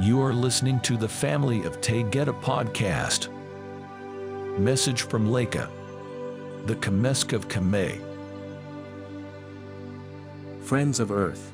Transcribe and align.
You 0.00 0.20
are 0.22 0.32
listening 0.32 0.80
to 0.80 0.96
the 0.96 1.08
Family 1.08 1.62
of 1.62 1.80
Taygeta 1.80 2.34
podcast. 2.42 3.28
Message 4.58 5.02
from 5.02 5.28
Laka, 5.28 5.70
the 6.66 6.74
Camaesk 6.74 7.32
of 7.32 7.46
Camae. 7.46 8.00
Friends 10.62 10.98
of 10.98 11.12
Earth. 11.12 11.52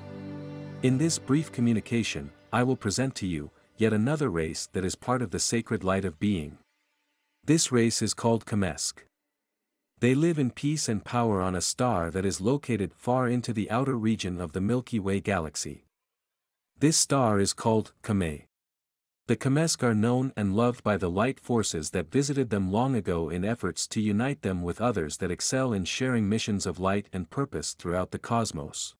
In 0.83 0.97
this 0.97 1.19
brief 1.19 1.53
communication, 1.53 2.31
I 2.51 2.63
will 2.63 2.77
present 2.77 3.15
to 3.17 3.27
you 3.27 3.51
yet 3.77 3.93
another 3.93 4.31
race 4.31 4.71
that 4.73 4.87
is 4.87 4.95
part 4.95 5.21
of 5.21 5.33
the 5.33 5.39
sacred 5.39 5.85
light 5.85 6.07
of 6.07 6.19
being. 6.19 6.57
This 7.45 7.71
race 7.71 8.01
is 8.01 8.15
called 8.15 8.47
Camaesk. 8.47 9.01
They 9.99 10.15
live 10.15 10.39
in 10.39 10.51
peace 10.51 10.89
and 10.89 11.05
power 11.05 11.43
on 11.43 11.55
a 11.55 11.61
star 11.61 12.11
that 12.11 12.25
is 12.25 12.41
located 12.41 12.95
far 12.95 13.29
into 13.29 13.53
the 13.53 13.71
outer 13.71 13.99
region 13.99 14.41
of 14.41 14.53
the 14.53 14.63
Milky 14.63 14.99
Way 14.99 15.21
galaxy. 15.21 15.85
This 16.81 16.97
star 16.97 17.39
is 17.39 17.53
called 17.53 17.93
Camae. 18.03 18.47
The 19.27 19.37
Camaesk 19.37 19.83
are 19.83 19.95
known 19.95 20.33
and 20.35 20.57
loved 20.57 20.83
by 20.83 20.97
the 20.97 21.11
light 21.11 21.39
forces 21.39 21.91
that 21.91 22.11
visited 22.11 22.49
them 22.49 22.73
long 22.73 22.95
ago 22.95 23.29
in 23.29 23.45
efforts 23.45 23.87
to 23.89 24.01
unite 24.01 24.41
them 24.41 24.63
with 24.63 24.81
others 24.81 25.19
that 25.19 25.31
excel 25.31 25.75
in 25.75 25.85
sharing 25.85 26.27
missions 26.27 26.65
of 26.65 26.81
light 26.81 27.11
and 27.13 27.29
purpose 27.29 27.75
throughout 27.75 28.13
the 28.13 28.19
cosmos. 28.19 28.95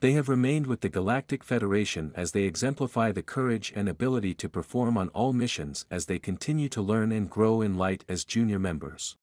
They 0.00 0.12
have 0.12 0.30
remained 0.30 0.66
with 0.66 0.80
the 0.80 0.88
Galactic 0.88 1.44
Federation 1.44 2.10
as 2.14 2.32
they 2.32 2.44
exemplify 2.44 3.12
the 3.12 3.22
courage 3.22 3.70
and 3.76 3.86
ability 3.86 4.32
to 4.36 4.48
perform 4.48 4.96
on 4.96 5.10
all 5.10 5.34
missions 5.34 5.84
as 5.90 6.06
they 6.06 6.18
continue 6.18 6.70
to 6.70 6.80
learn 6.80 7.12
and 7.12 7.28
grow 7.28 7.60
in 7.60 7.76
light 7.76 8.06
as 8.08 8.24
junior 8.24 8.58
members. 8.58 9.18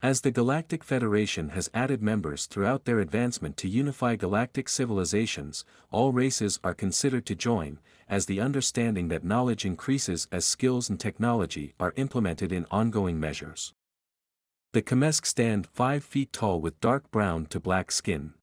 As 0.00 0.20
the 0.20 0.30
Galactic 0.30 0.84
Federation 0.84 1.48
has 1.48 1.68
added 1.74 2.00
members 2.00 2.46
throughout 2.46 2.84
their 2.84 3.00
advancement 3.00 3.56
to 3.56 3.68
unify 3.68 4.14
galactic 4.14 4.68
civilizations, 4.68 5.64
all 5.90 6.12
races 6.12 6.60
are 6.62 6.72
considered 6.72 7.26
to 7.26 7.34
join, 7.34 7.80
as 8.08 8.26
the 8.26 8.40
understanding 8.40 9.08
that 9.08 9.24
knowledge 9.24 9.64
increases 9.64 10.28
as 10.30 10.44
skills 10.44 10.88
and 10.88 11.00
technology 11.00 11.74
are 11.80 11.94
implemented 11.96 12.52
in 12.52 12.64
ongoing 12.70 13.18
measures. 13.18 13.74
The 14.72 14.82
Camaesk 14.82 15.26
stand 15.26 15.66
5 15.66 16.04
feet 16.04 16.32
tall 16.32 16.60
with 16.60 16.78
dark 16.78 17.10
brown 17.10 17.46
to 17.46 17.58
black 17.58 17.90
skin. 17.90 18.34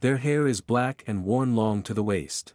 Their 0.00 0.18
hair 0.18 0.46
is 0.46 0.60
black 0.60 1.02
and 1.06 1.24
worn 1.24 1.56
long 1.56 1.82
to 1.84 1.94
the 1.94 2.04
waist. 2.04 2.52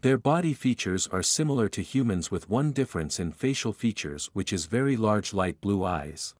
Their 0.00 0.16
body 0.16 0.54
features 0.54 1.06
are 1.08 1.22
similar 1.22 1.68
to 1.68 1.82
humans 1.82 2.30
with 2.30 2.48
one 2.48 2.72
difference 2.72 3.20
in 3.20 3.32
facial 3.32 3.74
features 3.74 4.30
which 4.32 4.54
is 4.54 4.64
very 4.64 4.96
large 4.96 5.34
light 5.34 5.60
blue 5.60 5.84
eyes. 5.84 6.34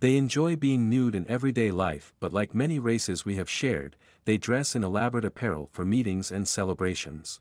They 0.00 0.16
enjoy 0.16 0.56
being 0.56 0.88
nude 0.88 1.14
in 1.14 1.28
everyday 1.28 1.70
life 1.70 2.14
but 2.20 2.32
like 2.32 2.54
many 2.54 2.78
races 2.78 3.26
we 3.26 3.36
have 3.36 3.50
shared, 3.50 3.96
they 4.24 4.38
dress 4.38 4.74
in 4.74 4.82
elaborate 4.82 5.26
apparel 5.26 5.68
for 5.72 5.84
meetings 5.84 6.32
and 6.32 6.48
celebrations. 6.48 7.40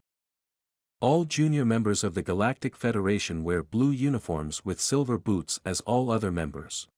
All 0.99 1.23
junior 1.23 1.63
members 1.63 2.03
of 2.03 2.15
the 2.15 2.21
Galactic 2.21 2.75
Federation 2.75 3.45
wear 3.45 3.63
blue 3.63 3.91
uniforms 3.91 4.65
with 4.65 4.81
silver 4.81 5.17
boots 5.17 5.61
as 5.63 5.80
all 5.81 6.11
other 6.11 6.31
members. 6.31 6.89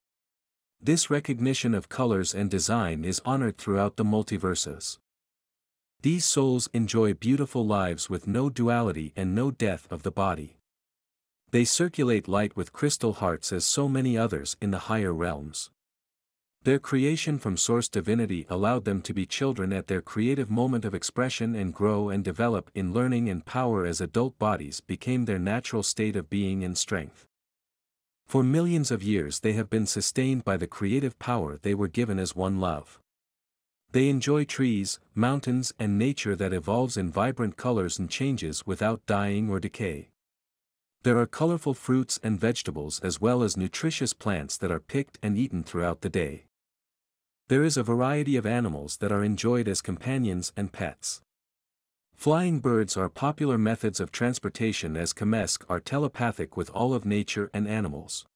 This 0.82 1.12
recognition 1.12 1.76
of 1.76 1.90
colors 1.90 2.34
and 2.34 2.50
design 2.50 3.06
is 3.06 3.22
honored 3.24 3.60
throughout 3.60 3.98
the 3.98 4.04
multiverses. 4.04 4.98
These 6.02 6.26
souls 6.26 6.68
enjoy 6.74 7.14
beautiful 7.14 7.64
lives 7.64 8.10
with 8.10 8.26
no 8.26 8.50
duality 8.50 9.14
and 9.16 9.36
no 9.36 9.52
death 9.52 9.86
of 9.92 10.02
the 10.02 10.10
body. 10.10 10.58
They 11.52 11.66
circulate 11.66 12.30
light 12.30 12.56
with 12.56 12.72
crystal 12.72 13.14
hearts 13.14 13.52
as 13.52 13.66
so 13.66 13.90
many 13.90 14.18
others 14.18 14.56
in 14.62 14.72
the 14.72 14.88
higher 14.90 15.14
realms. 15.14 15.70
Their 16.64 16.80
creation 16.80 17.40
from 17.40 17.58
source 17.58 17.90
divinity 17.90 18.46
allowed 18.50 18.86
them 18.86 19.02
to 19.02 19.14
be 19.14 19.26
children 19.26 19.74
at 19.74 19.88
their 19.88 20.02
creative 20.02 20.50
moment 20.50 20.86
of 20.86 20.94
expression 20.94 21.54
and 21.56 21.74
grow 21.74 22.08
and 22.08 22.24
develop 22.24 22.72
in 22.74 22.94
learning 22.94 23.28
and 23.30 23.44
power 23.44 23.86
as 23.86 24.00
adult 24.00 24.40
bodies 24.40 24.80
became 24.80 25.26
their 25.26 25.40
natural 25.40 25.84
state 25.84 26.16
of 26.16 26.30
being 26.30 26.64
and 26.64 26.78
strength. 26.78 27.26
For 28.28 28.44
millions 28.44 28.90
of 28.90 29.04
years 29.04 29.42
they 29.42 29.54
have 29.54 29.70
been 29.70 29.88
sustained 29.88 30.46
by 30.46 30.56
the 30.56 30.68
creative 30.68 31.20
power 31.20 31.58
they 31.62 31.74
were 31.74 31.90
given 31.90 32.18
as 32.18 32.34
one 32.34 32.62
love. 32.62 33.02
They 33.92 34.08
enjoy 34.08 34.46
trees, 34.46 35.02
mountains 35.14 35.74
and 35.78 35.98
nature 35.98 36.36
that 36.38 36.54
evolves 36.54 36.96
in 36.96 37.12
vibrant 37.12 37.58
colors 37.58 38.00
and 38.00 38.10
changes 38.10 38.66
without 38.66 39.06
dying 39.06 39.50
or 39.50 39.60
decay. 39.60 40.11
There 41.04 41.18
are 41.18 41.26
colorful 41.26 41.74
fruits 41.74 42.20
and 42.22 42.40
vegetables 42.40 43.00
as 43.00 43.20
well 43.20 43.42
as 43.42 43.58
nutritious 43.58 44.14
plants 44.14 44.56
that 44.58 44.70
are 44.70 44.80
picked 44.80 45.18
and 45.24 45.36
eaten 45.36 45.64
throughout 45.64 46.02
the 46.02 46.10
day. 46.10 46.46
There 47.48 47.64
is 47.64 47.76
a 47.76 47.82
variety 47.82 48.38
of 48.38 48.46
animals 48.46 48.98
that 48.98 49.12
are 49.12 49.24
enjoyed 49.24 49.68
as 49.68 49.82
companions 49.82 50.54
and 50.56 50.72
pets. 50.72 51.24
Flying 52.14 52.60
birds 52.60 52.96
are 52.98 53.10
popular 53.10 53.58
methods 53.58 54.00
of 54.00 54.12
transportation 54.12 54.96
as 54.96 55.12
Camaesk 55.12 55.64
are 55.68 55.80
telepathic 55.80 56.56
with 56.56 56.70
all 56.70 56.94
of 56.94 57.04
nature 57.04 57.50
and 57.52 57.68
animals. 57.68 58.28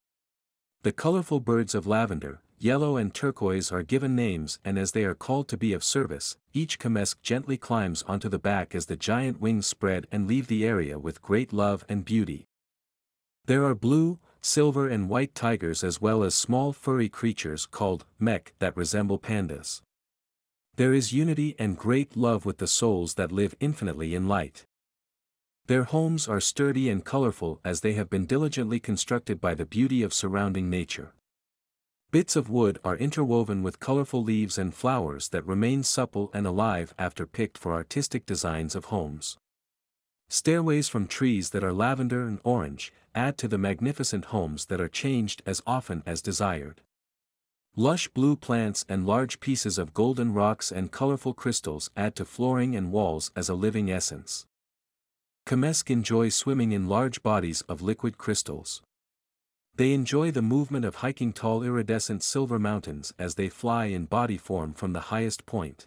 The 0.81 0.91
colorful 0.91 1.39
birds 1.39 1.75
of 1.75 1.85
lavender, 1.85 2.41
yellow 2.57 2.97
and 2.97 3.13
turquoise 3.13 3.71
are 3.71 3.83
given 3.83 4.15
names 4.15 4.57
and 4.65 4.79
as 4.79 4.93
they 4.93 5.05
are 5.05 5.13
called 5.13 5.47
to 5.49 5.57
be 5.57 5.71
of 5.73 5.83
service, 5.83 6.35
each 6.51 6.79
Camaesk 6.79 7.21
gently 7.21 7.57
climbs 7.57 8.01
onto 8.07 8.27
the 8.27 8.39
back 8.39 8.73
as 8.73 8.87
the 8.87 8.95
giant 8.95 9.39
wings 9.39 9.67
spread 9.67 10.07
and 10.11 10.27
leave 10.27 10.47
the 10.47 10.65
area 10.65 10.97
with 10.97 11.21
great 11.21 11.53
love 11.53 11.85
and 11.87 12.03
beauty. 12.03 12.47
There 13.47 13.63
are 13.65 13.75
blue, 13.75 14.19
silver 14.41 14.87
and 14.87 15.07
white 15.07 15.35
tigers 15.35 15.83
as 15.83 16.01
well 16.01 16.23
as 16.23 16.33
small 16.33 16.73
furry 16.73 17.09
creatures 17.09 17.67
called 17.67 18.05
mech 18.19 18.53
that 18.57 18.75
resemble 18.75 19.19
pandas. 19.19 19.81
There 20.77 20.93
is 20.93 21.13
unity 21.13 21.55
and 21.59 21.77
great 21.77 22.17
love 22.17 22.45
with 22.45 22.57
the 22.57 22.67
souls 22.67 23.13
that 23.13 23.31
live 23.31 23.55
infinitely 23.59 24.15
in 24.15 24.27
light. 24.27 24.65
Their 25.67 25.83
homes 25.83 26.27
are 26.27 26.41
sturdy 26.41 26.89
and 26.89 27.05
colorful 27.05 27.59
as 27.63 27.81
they 27.81 27.93
have 27.93 28.09
been 28.09 28.25
diligently 28.25 28.79
constructed 28.79 29.39
by 29.39 29.53
the 29.53 29.65
beauty 29.65 30.01
of 30.01 30.13
surrounding 30.13 30.69
nature. 30.69 31.13
Bits 32.11 32.35
of 32.35 32.49
wood 32.49 32.79
are 32.83 32.97
interwoven 32.97 33.61
with 33.61 33.79
colorful 33.79 34.23
leaves 34.23 34.57
and 34.57 34.73
flowers 34.73 35.29
that 35.29 35.45
remain 35.45 35.83
supple 35.83 36.31
and 36.33 36.47
alive 36.47 36.93
after 36.97 37.25
picked 37.25 37.57
for 37.57 37.73
artistic 37.73 38.25
designs 38.25 38.75
of 38.75 38.85
homes. 38.85 39.37
Stairways 40.29 40.89
from 40.89 41.07
trees 41.07 41.51
that 41.51 41.63
are 41.63 41.73
lavender 41.73 42.27
and 42.27 42.39
orange, 42.43 42.91
add 43.13 43.37
to 43.37 43.47
the 43.47 43.57
magnificent 43.57 44.25
homes 44.25 44.65
that 44.65 44.81
are 44.81 44.89
changed 44.89 45.41
as 45.45 45.61
often 45.65 46.03
as 46.05 46.21
desired. 46.21 46.81
Lush 47.77 48.07
blue 48.07 48.35
plants 48.35 48.85
and 48.87 49.05
large 49.05 49.39
pieces 49.39 49.77
of 49.77 49.93
golden 49.93 50.33
rocks 50.33 50.71
and 50.71 50.91
colorful 50.91 51.33
crystals 51.33 51.89
add 51.95 52.15
to 52.15 52.25
flooring 52.25 52.75
and 52.75 52.91
walls 52.91 53.31
as 53.35 53.49
a 53.49 53.53
living 53.53 53.91
essence. 53.91 54.45
Camaesk 55.45 55.89
enjoy 55.89 56.29
swimming 56.29 56.71
in 56.71 56.87
large 56.87 57.21
bodies 57.21 57.61
of 57.61 57.81
liquid 57.81 58.17
crystals. 58.17 58.81
They 59.75 59.93
enjoy 59.93 60.31
the 60.31 60.41
movement 60.41 60.85
of 60.85 60.95
hiking 60.95 61.33
tall 61.33 61.61
iridescent 61.61 62.23
silver 62.23 62.57
mountains 62.57 63.13
as 63.19 63.35
they 63.35 63.49
fly 63.49 63.85
in 63.85 64.05
body 64.05 64.37
form 64.37 64.73
from 64.73 64.93
the 64.93 65.11
highest 65.11 65.45
point. 65.45 65.85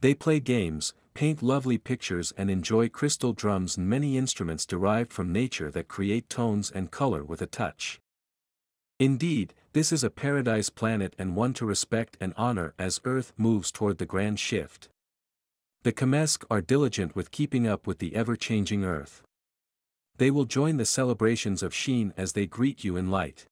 They 0.00 0.14
play 0.14 0.38
games, 0.38 0.94
paint 1.14 1.42
lovely 1.42 1.78
pictures 1.78 2.32
and 2.36 2.50
enjoy 2.50 2.88
crystal 2.88 3.32
drums 3.32 3.76
and 3.76 3.88
many 3.88 4.18
instruments 4.18 4.66
derived 4.66 5.12
from 5.12 5.32
nature 5.32 5.70
that 5.70 5.86
create 5.86 6.28
tones 6.28 6.70
and 6.70 6.90
color 6.90 7.24
with 7.24 7.40
a 7.40 7.46
touch. 7.46 8.00
Indeed, 8.98 9.54
this 9.72 9.92
is 9.92 10.04
a 10.04 10.10
paradise 10.10 10.70
planet 10.70 11.14
and 11.18 11.36
one 11.36 11.52
to 11.54 11.66
respect 11.66 12.16
and 12.20 12.34
honor 12.36 12.74
as 12.78 13.00
Earth 13.04 13.32
moves 13.36 13.70
toward 13.70 13.98
the 13.98 14.06
grand 14.06 14.40
shift. 14.40 14.88
The 15.82 15.92
Camaesk 15.92 16.44
are 16.50 16.60
diligent 16.60 17.14
with 17.14 17.30
keeping 17.30 17.66
up 17.66 17.86
with 17.86 17.98
the 17.98 18.16
ever-changing 18.16 18.84
Earth. 18.84 19.22
They 20.16 20.30
will 20.30 20.44
join 20.44 20.76
the 20.76 20.84
celebrations 20.84 21.62
of 21.62 21.74
Sheen 21.74 22.12
as 22.16 22.32
they 22.32 22.46
greet 22.46 22.84
you 22.84 22.96
in 22.96 23.10
light. 23.10 23.46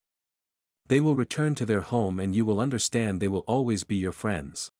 They 0.86 1.00
will 1.00 1.14
return 1.14 1.54
to 1.56 1.66
their 1.66 1.80
home 1.80 2.18
and 2.18 2.34
you 2.34 2.44
will 2.44 2.60
understand 2.60 3.20
they 3.20 3.28
will 3.28 3.44
always 3.46 3.84
be 3.84 3.96
your 3.96 4.12
friends. 4.12 4.70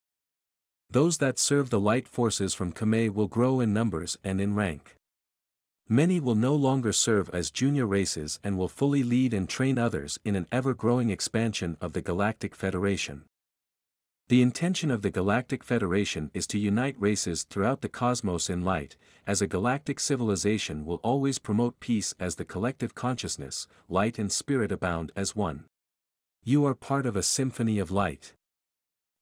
Those 0.93 1.17
that 1.19 1.39
serve 1.39 1.71
the 1.71 1.81
light 1.81 2.07
forces 2.07 2.53
from 2.53 2.71
Camae 2.71 3.09
will 3.09 3.27
grow 3.27 3.61
in 3.61 3.73
numbers 3.73 4.19
and 4.23 4.43
in 4.43 4.55
rank. 4.55 4.97
Many 5.89 6.21
will 6.21 6.35
no 6.35 6.55
longer 6.55 6.93
serve 6.93 7.31
as 7.33 7.51
junior 7.51 7.87
races 7.87 8.39
and 8.45 8.59
will 8.59 8.69
fully 8.69 9.03
lead 9.03 9.33
and 9.33 9.49
train 9.49 9.79
others 9.79 10.19
in 10.23 10.37
an 10.37 10.47
ever-growing 10.53 11.09
expansion 11.09 11.79
of 11.81 11.95
the 11.95 12.03
Galactic 12.03 12.55
Federation. 12.55 13.25
The 14.29 14.43
intention 14.43 14.91
of 14.91 15.01
the 15.01 15.11
Galactic 15.11 15.65
Federation 15.65 16.31
is 16.35 16.47
to 16.49 16.59
unite 16.59 16.97
races 16.99 17.45
throughout 17.45 17.81
the 17.81 17.89
cosmos 17.89 18.51
in 18.51 18.63
light, 18.63 18.99
as 19.27 19.41
a 19.41 19.47
galactic 19.47 19.99
civilization 19.99 20.85
will 20.85 21.01
always 21.03 21.39
promote 21.39 21.81
peace 21.81 22.15
as 22.21 22.35
the 22.35 22.45
collective 22.45 22.95
consciousness, 22.95 23.67
light 23.89 24.19
and 24.19 24.31
spirit 24.31 24.71
abound 24.71 25.11
as 25.17 25.35
one. 25.35 25.65
You 26.45 26.67
are 26.67 26.75
part 26.75 27.07
of 27.07 27.17
a 27.17 27.23
symphony 27.23 27.79
of 27.79 27.91
light. 27.91 28.35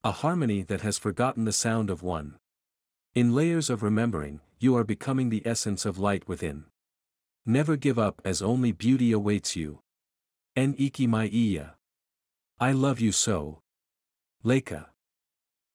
A 0.02 0.12
harmony 0.12 0.62
that 0.62 0.81
has 0.81 0.97
forgotten 0.97 1.44
the 1.44 1.52
sound 1.52 1.91
of 1.91 2.02
one. 2.02 2.38
In 3.14 3.35
layers 3.35 3.69
of 3.69 3.82
remembering, 3.82 4.41
you 4.58 4.75
are 4.76 4.85
becoming 4.85 5.29
the 5.29 5.43
essence 5.47 5.85
of 5.85 5.99
light 5.99 6.26
within. 6.26 6.64
Never 7.44 7.76
give 7.76 7.99
up 7.99 8.23
as 8.25 8.41
only 8.41 8.73
beauty 8.73 9.12
awaits 9.12 9.56
you. 9.56 9.81
En 10.56 10.75
iki 10.79 11.06
mai. 11.06 11.29
I 12.58 12.73
love 12.73 13.00
you 13.00 13.12
so. 13.12 13.62
Laka. 14.44 14.90